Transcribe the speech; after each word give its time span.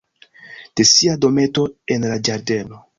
De 0.79 0.85
sia 0.93 1.19
dometo 1.27 1.69
en 1.97 2.11
la 2.15 2.21
ĝardeno. 2.29 2.87